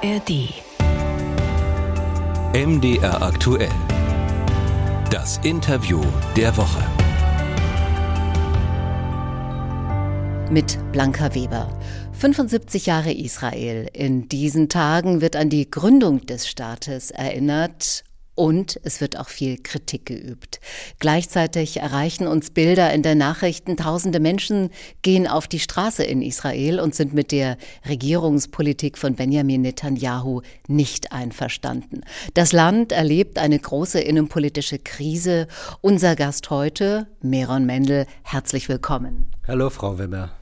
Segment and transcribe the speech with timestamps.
[0.00, 0.54] ARD.
[2.54, 3.72] MDR aktuell.
[5.10, 6.00] Das Interview
[6.36, 6.84] der Woche.
[10.52, 11.76] Mit Blanca Weber.
[12.12, 13.88] 75 Jahre Israel.
[13.92, 18.04] In diesen Tagen wird an die Gründung des Staates erinnert
[18.38, 20.60] und es wird auch viel Kritik geübt.
[21.00, 23.76] Gleichzeitig erreichen uns Bilder in der Nachrichten.
[23.76, 24.70] Tausende Menschen
[25.02, 31.10] gehen auf die Straße in Israel und sind mit der Regierungspolitik von Benjamin Netanyahu nicht
[31.10, 32.02] einverstanden.
[32.34, 35.48] Das Land erlebt eine große innenpolitische Krise.
[35.80, 39.26] Unser Gast heute, Meron Mendel, herzlich willkommen.
[39.48, 40.37] Hallo, Frau Weber.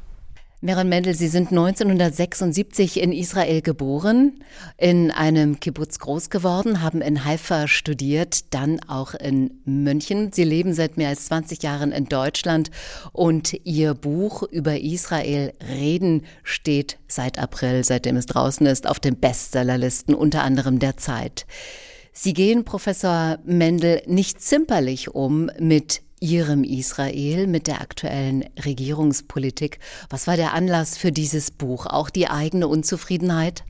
[0.62, 4.42] Meron Mendel, Sie sind 1976 in Israel geboren,
[4.79, 10.32] in einem Kibbutz groß geworden, haben in Haifa studiert, dann auch in München.
[10.32, 12.70] Sie leben seit mehr als 20 Jahren in Deutschland
[13.12, 19.20] und Ihr Buch über Israel Reden steht seit April, seitdem es draußen ist, auf den
[19.20, 21.45] Bestsellerlisten, unter anderem der Zeit.
[22.15, 29.78] Sie gehen, Professor Mendel, nicht zimperlich um mit Ihrem Israel mit der aktuellen Regierungspolitik.
[30.09, 31.86] Was war der Anlass für dieses Buch?
[31.86, 33.64] Auch die eigene Unzufriedenheit?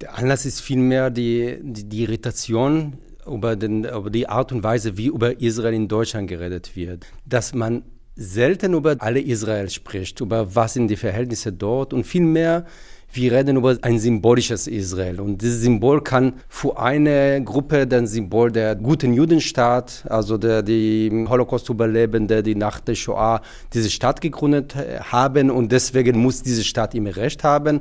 [0.00, 4.96] Der Anlass ist vielmehr die, die, die Irritation über, den, über die Art und Weise,
[4.96, 7.06] wie über Israel in Deutschland geredet wird.
[7.26, 7.84] Dass man
[8.16, 12.66] selten über alle Israel spricht, über was sind die Verhältnisse dort und vielmehr
[13.14, 15.20] wir reden über ein symbolisches Israel.
[15.20, 21.26] Und dieses Symbol kann für eine Gruppe das Symbol der guten Judenstaat, also der die
[21.28, 23.42] Holocaust-Überlebende, die nach der Shoah
[23.74, 24.74] diese Stadt gegründet
[25.10, 27.80] haben und deswegen muss diese Stadt immer Recht haben.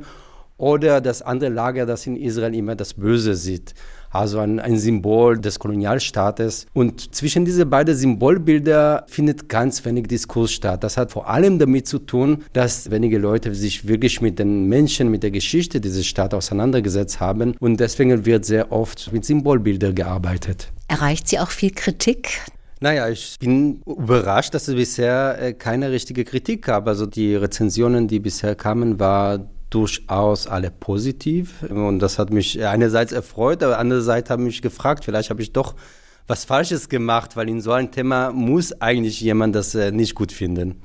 [0.57, 3.73] Oder das andere Lager, das in Israel immer das Böse sieht
[4.11, 6.67] also ein, ein Symbol des Kolonialstaates.
[6.73, 10.83] Und zwischen diese beiden Symbolbilder findet ganz wenig Diskurs statt.
[10.83, 15.09] Das hat vor allem damit zu tun, dass wenige Leute sich wirklich mit den Menschen,
[15.09, 17.55] mit der Geschichte dieser Stadt auseinandergesetzt haben.
[17.59, 20.71] Und deswegen wird sehr oft mit Symbolbildern gearbeitet.
[20.87, 22.41] Erreicht Sie auch viel Kritik?
[22.83, 26.87] Naja, ich bin überrascht, dass es bisher äh, keine richtige Kritik gab.
[26.87, 31.63] Also die Rezensionen, die bisher kamen, war durchaus alle positiv.
[31.63, 35.51] Und das hat mich einerseits erfreut, aber andererseits habe ich mich gefragt, vielleicht habe ich
[35.51, 35.75] doch
[36.27, 40.31] was Falsches gemacht, weil in so einem Thema muss eigentlich jemand das äh, nicht gut
[40.31, 40.81] finden.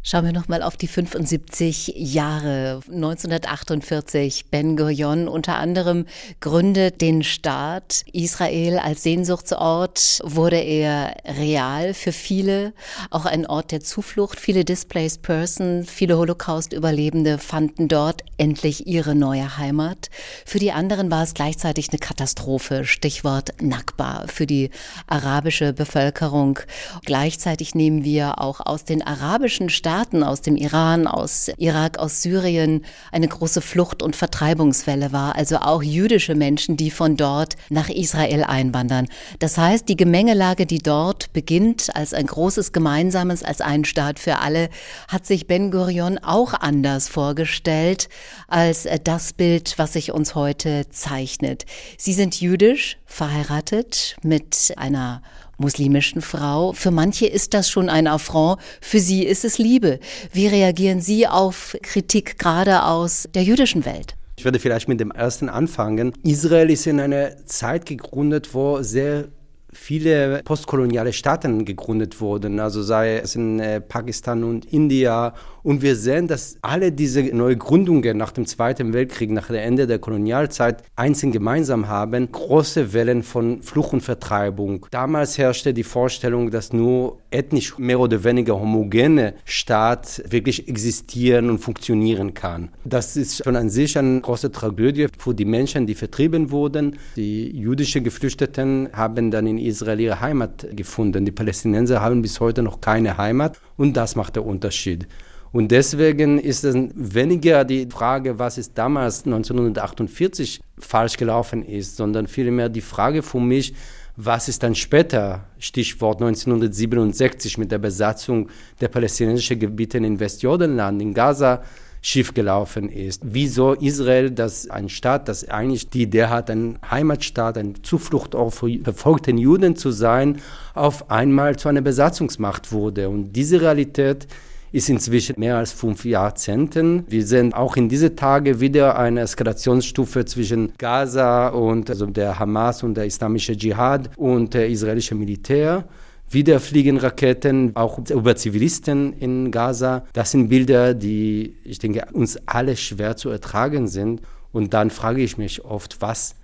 [0.00, 2.80] Schauen wir nochmal auf die 75 Jahre.
[2.86, 6.06] 1948, Ben Gurion unter anderem
[6.40, 8.04] gründet den Staat.
[8.12, 12.72] Israel als Sehnsuchtsort wurde er real für viele,
[13.10, 14.38] auch ein Ort der Zuflucht.
[14.38, 20.10] Viele Displaced Persons, viele Holocaust-Überlebende fanden dort endlich ihre neue Heimat.
[20.46, 22.84] Für die anderen war es gleichzeitig eine Katastrophe.
[22.84, 24.70] Stichwort Nakba für die
[25.08, 26.60] arabische Bevölkerung.
[27.04, 32.20] Gleichzeitig nehmen wir auch aus den arabischen Staaten Staaten, aus dem Iran, aus Irak, aus
[32.20, 37.88] Syrien eine große Flucht- und Vertreibungswelle war, also auch jüdische Menschen, die von dort nach
[37.88, 39.08] Israel einwandern.
[39.38, 44.40] Das heißt, die Gemengelage, die dort beginnt als ein großes Gemeinsames, als ein Staat für
[44.40, 44.68] alle,
[45.08, 48.10] hat sich Ben Gurion auch anders vorgestellt
[48.46, 51.64] als das Bild, was sich uns heute zeichnet.
[51.96, 55.22] Sie sind jüdisch, verheiratet mit einer
[55.56, 56.72] muslimischen Frau.
[56.72, 59.98] Für manche ist das schon ein Affront, für sie ist es Liebe.
[60.32, 64.14] Wie reagieren Sie auf Kritik gerade aus der jüdischen Welt?
[64.36, 66.12] Ich werde vielleicht mit dem ersten anfangen.
[66.22, 69.24] Israel ist in einer Zeit gegründet, wo sehr
[69.72, 75.34] viele postkoloniale Staaten gegründet wurden, also sei es in äh, Pakistan und India.
[75.62, 79.98] Und wir sehen, dass alle diese Neugründungen nach dem Zweiten Weltkrieg, nach dem Ende der
[79.98, 84.86] Kolonialzeit, einzeln gemeinsam haben, große Wellen von Fluch und Vertreibung.
[84.90, 91.58] Damals herrschte die Vorstellung, dass nur ethnisch mehr oder weniger homogene Staat wirklich existieren und
[91.58, 92.70] funktionieren kann.
[92.84, 96.96] Das ist schon an sich eine große Tragödie für die Menschen, die vertrieben wurden.
[97.16, 101.24] Die jüdischen Geflüchteten haben dann in Israel ihre Heimat gefunden.
[101.24, 105.06] Die Palästinenser haben bis heute noch keine Heimat und das macht der Unterschied.
[105.50, 112.26] Und deswegen ist es weniger die Frage, was ist damals 1948 falsch gelaufen ist, sondern
[112.26, 113.74] vielmehr die Frage für mich,
[114.16, 118.48] was ist dann später, Stichwort 1967 mit der Besatzung
[118.80, 121.62] der palästinensischen Gebiete in Westjordanland, in Gaza,
[122.02, 123.22] schiefgelaufen ist.
[123.24, 128.78] Wieso Israel, das ein Staat, das eigentlich die Idee hat, ein Heimatstaat, ein Zufluchtort für
[128.82, 130.40] verfolgten Juden zu sein,
[130.74, 133.08] auf einmal zu einer Besatzungsmacht wurde.
[133.08, 134.26] Und diese Realität
[134.70, 137.04] ist inzwischen mehr als fünf Jahrzehnten.
[137.08, 142.82] Wir sehen auch in diese Tage wieder eine Eskalationsstufe zwischen Gaza und also der Hamas
[142.82, 145.84] und der islamische Dschihad und der israelische Militär.
[146.30, 150.04] Wieder fliegen Raketen, auch über Zivilisten in Gaza.
[150.12, 154.20] Das sind Bilder, die, ich denke, uns alle schwer zu ertragen sind.
[154.52, 156.34] Und dann frage ich mich oft, was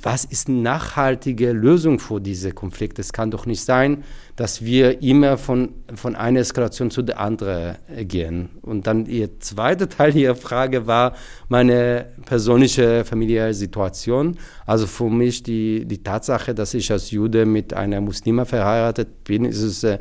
[0.00, 3.02] was ist eine nachhaltige Lösung für diese Konflikte?
[3.02, 4.04] Es kann doch nicht sein,
[4.36, 7.76] dass wir immer von, von einer Eskalation zu der anderen
[8.08, 8.48] gehen.
[8.62, 11.14] Und dann Ihr zweiter Teil Ihrer Frage war
[11.48, 14.38] meine persönliche familiäre Situation.
[14.64, 19.44] Also für mich die, die Tatsache, dass ich als Jude mit einer Muslima verheiratet bin,
[19.44, 19.98] ist es äh,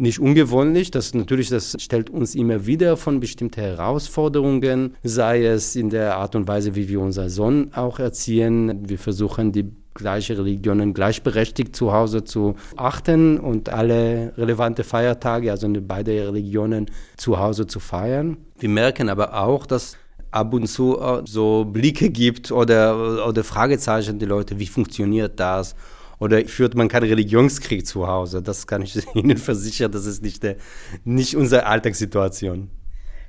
[0.00, 0.90] nicht ungewöhnlich.
[0.90, 6.34] Das natürlich, das stellt uns immer wieder von bestimmten Herausforderungen, sei es in der Art
[6.34, 8.88] und Weise, wie wir unseren Sohn auch erziehen.
[8.88, 15.68] Wir versuchen die gleiche Religionen gleichberechtigt zu Hause zu achten und alle relevante Feiertage, also
[15.86, 16.86] beide Religionen
[17.16, 18.36] zu Hause zu feiern.
[18.58, 19.96] Wir merken aber auch, dass
[20.30, 25.74] ab und zu äh, so Blicke gibt oder, oder Fragezeichen die Leute, wie funktioniert das?
[26.20, 28.42] Oder führt man keinen Religionskrieg zu Hause?
[28.42, 30.56] Das kann ich Ihnen versichern, das ist nicht, der,
[31.04, 32.70] nicht unsere Alltagssituation.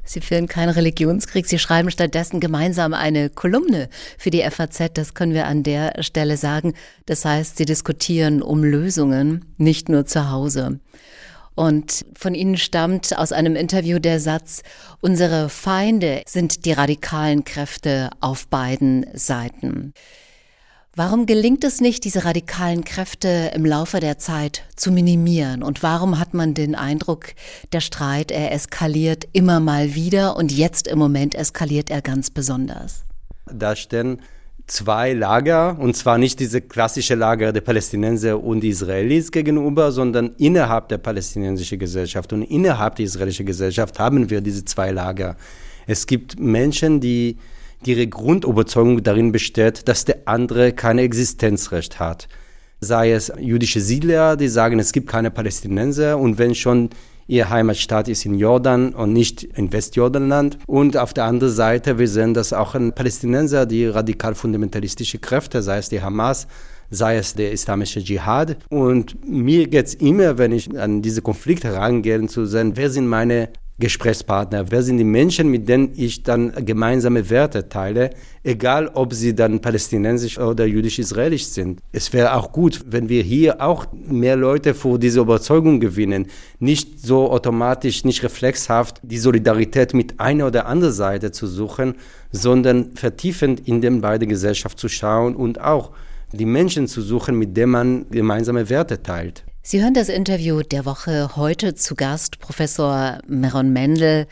[0.04, 5.34] Sie führen keinen Religionskrieg, Sie schreiben stattdessen gemeinsam eine Kolumne für die FAZ, das können
[5.34, 6.74] wir an der Stelle sagen.
[7.06, 10.80] Das heißt, Sie diskutieren um Lösungen, nicht nur zu Hause.
[11.54, 14.64] Und von Ihnen stammt aus einem Interview der Satz,
[15.02, 19.94] unsere Feinde sind die radikalen Kräfte auf beiden Seiten.
[20.94, 25.64] Warum gelingt es nicht, diese radikalen Kräfte im Laufe der Zeit zu minimieren?
[25.64, 27.28] Und warum hat man den Eindruck,
[27.72, 33.06] der Streit, er eskaliert immer mal wieder und jetzt im Moment eskaliert er ganz besonders?
[33.50, 34.20] Da stehen
[34.68, 40.90] zwei Lager, und zwar nicht diese klassische Lager der Palästinenser und Israelis gegenüber, sondern innerhalb
[40.90, 42.34] der palästinensischen Gesellschaft.
[42.34, 45.38] Und innerhalb der israelischen Gesellschaft haben wir diese zwei Lager.
[45.88, 47.38] Es gibt Menschen, die
[47.86, 52.28] ihre Grundüberzeugung darin besteht, dass der andere kein Existenzrecht hat.
[52.80, 56.90] Sei es jüdische Siedler, die sagen, es gibt keine Palästinenser und wenn schon
[57.28, 60.58] ihr Heimatstaat ist in Jordan und nicht in Westjordanland.
[60.68, 65.62] Und auf der anderen Seite, wir sehen, dass auch ein Palästinenser, die radikal fundamentalistische Kräfte,
[65.62, 66.48] sei es die Hamas,
[66.90, 68.58] sei es der islamische Dschihad.
[68.70, 73.08] Und mir geht es immer, wenn ich an diese Konflikte herangehe, zu sehen, wer sind
[73.08, 73.50] meine
[73.82, 74.72] Gesprächspartner?
[74.72, 78.12] Wer sind die Menschen, mit denen ich dann gemeinsame Werte teile,
[78.44, 81.82] egal ob sie dann palästinensisch oder jüdisch-israelisch sind?
[81.92, 86.28] Es wäre auch gut, wenn wir hier auch mehr Leute vor diese Überzeugung gewinnen,
[86.60, 91.96] nicht so automatisch, nicht reflexhaft die Solidarität mit einer oder anderen Seite zu suchen,
[92.32, 95.92] sondern vertiefend in den beiden Gesellschaft zu schauen und auch
[96.32, 99.44] die Menschen zu suchen, mit denen man gemeinsame Werte teilt.
[99.64, 104.26] Sie hören das Interview der Woche heute zu Gast Professor Meron Mendel,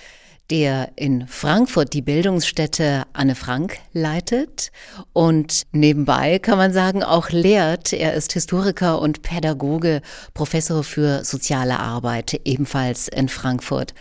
[0.49, 4.71] der in Frankfurt die Bildungsstätte Anne Frank leitet
[5.13, 7.93] und nebenbei kann man sagen auch lehrt.
[7.93, 10.01] Er ist Historiker und Pädagoge,
[10.33, 13.93] Professor für soziale Arbeit ebenfalls in Frankfurt.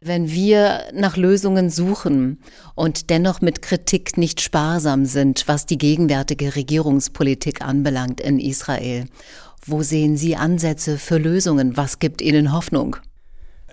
[0.00, 2.38] Wenn wir nach Lösungen suchen
[2.76, 9.06] und dennoch mit Kritik nicht sparsam sind, was die gegenwärtige Regierungspolitik anbelangt in Israel
[9.66, 11.76] wo sehen Sie Ansätze für Lösungen?
[11.76, 12.96] Was gibt Ihnen Hoffnung?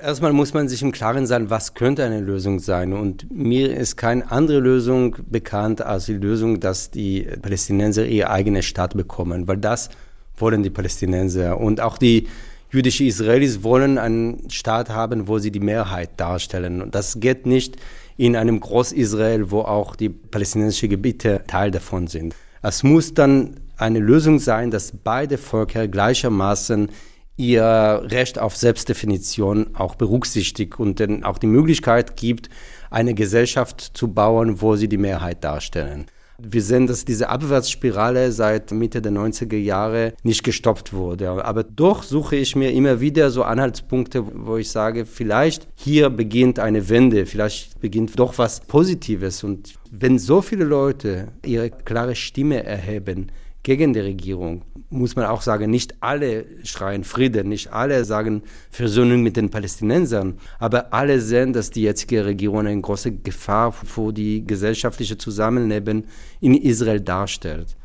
[0.01, 2.93] Erstmal muss man sich im Klaren sein, was könnte eine Lösung sein.
[2.93, 8.63] Und mir ist keine andere Lösung bekannt als die Lösung, dass die Palästinenser ihre eigene
[8.63, 9.89] Stadt bekommen, weil das
[10.35, 11.59] wollen die Palästinenser.
[11.59, 12.27] Und auch die
[12.71, 16.81] jüdischen Israelis wollen einen Staat haben, wo sie die Mehrheit darstellen.
[16.81, 17.77] Und das geht nicht
[18.17, 22.35] in einem Groß-Israel, wo auch die palästinensischen Gebiete Teil davon sind.
[22.61, 26.89] Es muss dann eine Lösung sein, dass beide Völker gleichermaßen
[27.35, 32.49] ihr Recht auf Selbstdefinition auch berücksichtigt und dann auch die Möglichkeit gibt,
[32.91, 36.05] eine Gesellschaft zu bauen, wo sie die Mehrheit darstellen.
[36.39, 41.29] Wir sehen, dass diese Abwärtsspirale seit Mitte der 90er Jahre nicht gestoppt wurde.
[41.29, 46.59] Aber doch suche ich mir immer wieder so Anhaltspunkte, wo ich sage, vielleicht hier beginnt
[46.59, 49.43] eine Wende, vielleicht beginnt doch was Positives.
[49.43, 53.31] Und wenn so viele Leute ihre klare Stimme erheben,
[53.63, 54.61] gegen die Regierung.
[54.89, 60.37] Muss man auch sagen, nicht alle schreien Frieden, nicht alle sagen Versöhnung mit den Palästinensern,
[60.59, 66.05] aber alle sehen, dass die jetzige Regierung eine große Gefahr für die gesellschaftliche Zusammenleben
[66.41, 67.75] in Israel darstellt.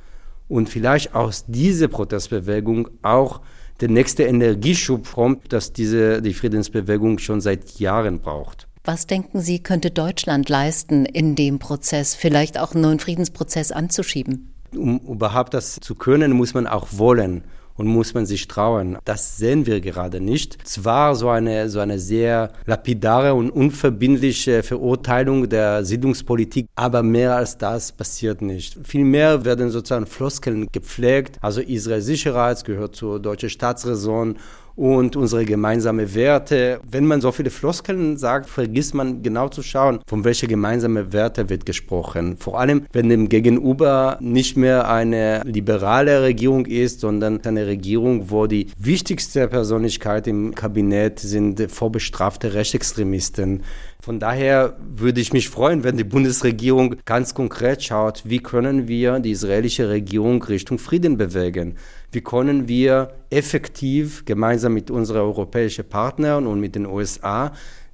[0.48, 3.40] Und vielleicht aus dieser Protestbewegung auch
[3.80, 8.66] der nächste Energieschub kommt, dass diese, die Friedensbewegung schon seit Jahren braucht.
[8.84, 14.54] Was denken Sie, könnte Deutschland leisten, in dem Prozess vielleicht auch einen neuen Friedensprozess anzuschieben?
[14.74, 17.44] Um überhaupt das zu können, muss man auch wollen
[17.78, 18.98] und muss man sich trauen.
[19.04, 20.58] Das sehen wir gerade nicht.
[20.66, 27.56] Zwar so eine, so eine sehr lapidare und unverbindliche Verurteilung der Siedlungspolitik, aber mehr als
[27.56, 28.78] das passiert nicht.
[28.82, 31.38] Vielmehr werden sozusagen Floskeln gepflegt.
[31.40, 34.36] Also Israel Sicherheit gehört zur deutschen Staatsräson
[34.78, 36.80] und unsere gemeinsamen Werte.
[36.88, 41.50] Wenn man so viele Floskeln sagt, vergisst man genau zu schauen, von welchen gemeinsamen Werte
[41.50, 42.36] wird gesprochen.
[42.38, 48.46] Vor allem, wenn dem Gegenüber nicht mehr eine liberale Regierung ist, sondern eine Regierung, wo
[48.46, 53.64] die wichtigste Persönlichkeit im Kabinett sind vorbestrafte Rechtsextremisten.
[54.00, 59.18] Von daher würde ich mich freuen, wenn die Bundesregierung ganz konkret schaut, wie können wir
[59.18, 61.74] die israelische Regierung Richtung Frieden bewegen.
[62.12, 67.52] Wie können wir effektiv gemeinsam mit unseren europäischen Partnern und mit den USA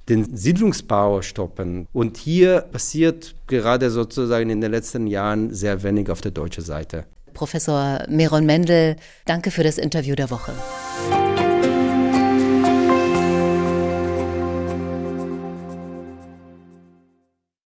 [0.09, 1.87] den Siedlungsbau stoppen.
[1.93, 7.05] Und hier passiert gerade sozusagen in den letzten Jahren sehr wenig auf der deutschen Seite.
[7.33, 8.95] Professor Meron Mendel,
[9.25, 10.53] danke für das Interview der Woche.